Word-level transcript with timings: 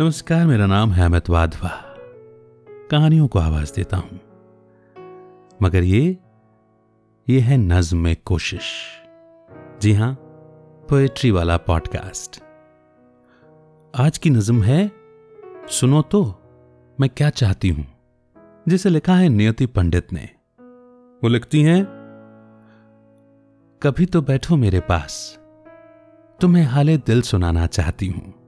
नमस्कार, 0.00 0.46
मेरा 0.46 0.66
नाम 0.66 0.90
है 0.90 1.04
अमित 1.04 1.30
वाधवा। 1.30 1.70
कहानियों 2.90 3.28
को 3.28 3.38
आवाज़ 3.38 3.72
देता 3.76 3.96
हूँ। 3.96 4.20
मगर 5.62 5.82
ये 5.82 6.18
ये 7.28 7.40
है 7.40 7.56
नज्म 7.56 7.98
में 7.98 8.16
कोशिश। 8.24 8.62
जी 9.82 9.92
हाँ, 9.92 10.14
पोएट्री 10.90 11.30
वाला 11.30 11.56
पॉडकास्ट। 11.56 12.42
आज 13.96 14.18
की 14.18 14.30
नज्म 14.30 14.62
है, 14.62 14.92
सुनो 15.68 16.02
तो 16.02 16.24
मैं 17.00 17.10
क्या 17.10 17.30
चाहती 17.30 17.68
हूँ? 17.68 17.86
जिसे 18.68 18.88
लिखा 18.88 19.16
है 19.16 19.28
नियति 19.28 19.66
पंडित 19.66 20.12
ने। 20.12 20.28
वो 21.24 21.28
लिखती 21.28 21.62
हैं, 21.62 21.84
कभी 23.82 24.06
तो 24.06 24.22
बैठो 24.22 24.56
मेरे 24.56 24.80
पास, 24.80 25.38
तुम्हें 26.40 26.64
हाले 26.64 26.96
दिल 26.96 27.22
सुनाना 27.22 27.66
चाहती 27.66 28.06
हूँ। 28.06 28.43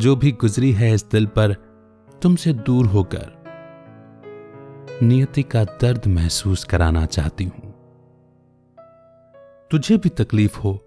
जो 0.00 0.16
भी 0.16 0.32
गुजरी 0.32 0.72
है 0.72 0.94
इस 0.94 1.04
दिल 1.04 1.26
पर, 1.26 1.54
तुमसे 2.22 2.52
दूर 2.52 2.86
होकर 2.86 3.38
नियति 5.02 5.42
का 5.42 5.64
दर्द 5.64 6.06
महसूस 6.06 6.64
कराना 6.64 7.06
चाहती 7.06 7.44
हूँ। 7.44 7.74
तुझे 9.70 9.96
भी 9.96 10.08
तकलीफ़ 10.08 10.58
हो 10.58 10.84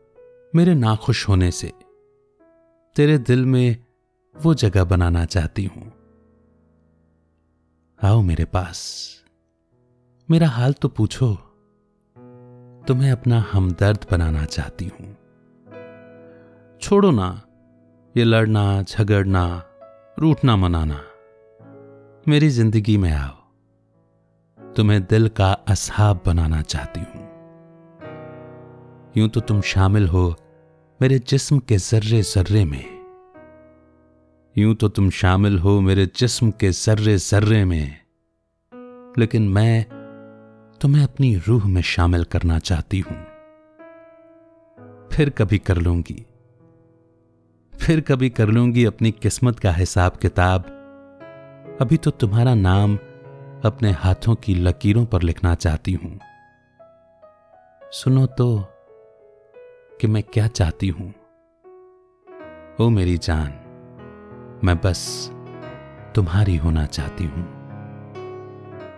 मेरे 0.55 0.75
नाखुश 0.75 1.29
होने 1.29 1.51
से। 1.51 1.73
तेरे 2.95 3.17
दिल 3.17 3.45
में 3.45 3.85
वो 4.37 4.53
जगह 4.53 4.83
बनाना 4.83 5.25
चाहती 5.25 5.65
हूँ। 5.65 5.93
आओ 8.03 8.21
मेरे 8.21 8.45
पास। 8.45 9.09
मेरा 10.31 10.47
हाल 10.47 10.73
तो 10.73 10.87
पूछो। 10.87 11.35
तुम्हें 12.87 13.11
अपना 13.11 13.39
हमदर्द 13.51 14.05
बनाना 14.11 14.45
चाहती 14.45 14.85
हूँ। 14.85 15.17
छोड़ो 16.81 17.11
ना। 17.11 17.41
ये 18.17 18.23
लड़ना, 18.23 18.81
झगड़ना, 18.81 19.63
रूठना, 20.19 20.55
मनाना। 20.55 21.01
मेरी 22.27 22.49
ज़िंदगी 22.49 22.97
में 22.97 23.11
आओ। 23.11 23.35
तुम्हें 24.75 25.03
दिल 25.03 25.27
का 25.29 25.51
असहाब 25.51 26.23
बनाना 26.25 26.61
चाहती 26.61 26.99
हूँ। 26.99 27.23
यूँ 29.17 29.29
तो 29.29 29.39
तुम 29.39 29.61
शामिल 29.61 30.07
हो 30.07 30.35
मेरे 31.01 31.19
जिस्म 31.19 31.59
के 31.59 31.77
जर्रे 31.77 32.21
जर्रे 32.21 32.65
में। 32.65 33.01
यूँ 34.57 34.75
तो 34.75 34.89
तुम 34.89 35.09
शामिल 35.09 35.59
हो 35.59 35.81
मेरे 35.81 36.05
जिस्म 36.05 36.51
के 36.51 36.71
जर्रे 36.71 37.17
जर्रे 37.17 37.65
में। 37.65 37.97
लेकिन 39.17 39.49
मैं 39.49 39.83
तुम्हें 40.81 41.03
अपनी 41.03 41.35
रूह 41.35 41.67
में 41.67 41.81
शामिल 41.81 42.23
करना 42.23 42.59
चाहती 42.59 42.99
हूँ। 42.99 43.23
फिर 45.09 45.29
कभी 45.29 45.57
कर 45.57 45.77
लूँगी। 45.77 46.25
फिर 47.81 48.01
कभी 48.01 48.29
कर 48.29 48.47
लूँगी 48.47 48.85
अपनी 48.85 49.11
किस्मत 49.11 49.59
का 49.59 49.71
हिसाब 49.71 50.11
किताब। 50.11 50.61
अभी 51.81 51.97
तो 51.97 52.11
तुम्हारा 52.11 52.53
नाम 52.53 52.95
अपने 53.65 53.91
हाथों 53.91 54.35
की 54.35 54.55
लकीरों 54.55 55.05
पर 55.05 55.21
लिखना 55.21 55.55
चाहती 55.55 55.93
हूँ। 55.93 56.19
सुनो 57.91 58.25
तो 58.25 58.65
कि 60.01 60.07
मैं 60.07 60.23
क्या 60.23 60.47
चाहती 60.47 60.87
हूँ। 60.87 61.13
ओ 62.81 62.89
मेरी 62.89 63.17
जान, 63.17 63.49
मैं 64.63 64.77
बस 64.77 65.31
तुम्हारी 66.15 66.57
होना 66.57 66.85
चाहती 66.85 67.23
हूँ। 67.23 67.43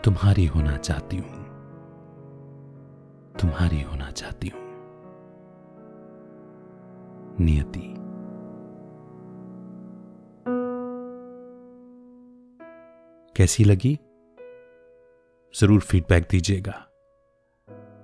तुम्हारी 0.04 0.46
होना 0.46 0.78
चाहती 0.78 1.18
हूँ। 1.18 1.44
तुम्हारी 3.42 3.82
होना 3.82 4.12
चाहती 4.12 4.48
हूँ। 4.48 4.62
नियति। 7.40 8.03
कैसी 13.36 13.64
लगी? 13.64 14.00
ज़रूर 15.60 15.82
फीडबैक 15.82 16.28
दीजिएगा। 16.32 16.88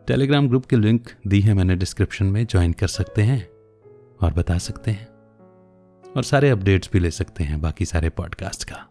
टेलीग्राम 0.08 0.50
ग्रुप 0.50 0.66
की 0.66 0.76
लिंक 0.76 1.10
दी 1.28 1.42
है 1.42 1.54
मैंने 1.54 1.76
डिस्क्रिप्शन 1.76 2.26
में 2.26 2.46
ज्वाइन 2.46 2.74
कर 2.74 2.88
सकते 2.88 3.22
हैं 3.22 3.50
और 4.22 4.34
बता 4.34 4.58
सकते 4.58 4.92
हैं। 4.92 5.08
और 6.14 6.24
सारे 6.24 6.50
अपडेट्स 6.50 6.90
भी 6.94 7.00
ले 7.00 7.12
सकते 7.12 7.44
हैं, 7.44 7.62
बाकी 7.62 7.86
सारे 7.86 8.10
पॉडकास्ट 8.10 8.70
का। 8.72 8.86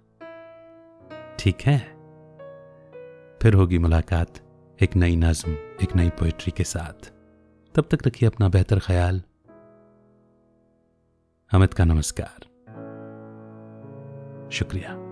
ठीक 1.39 1.61
है? 1.61 1.79
फिर 3.43 3.55
होगी 3.55 3.79
मुलाकात 3.79 4.41
एक 4.83 4.97
नई 4.97 5.17
नज्म, 5.17 5.53
एक 5.53 5.97
नई 5.97 6.09
पोइट्री 6.09 6.51
के 6.51 6.65
साथ। 6.65 7.13
तब 7.75 7.89
तक 7.91 7.99
रखिए 8.07 8.29
अपना 8.29 8.49
बेहतर 8.49 8.79
ख्याल। 8.79 9.23
अमित 11.53 11.75
का 11.75 11.85
नमस्कार। 11.85 12.49
शुक्रिया। 14.53 15.08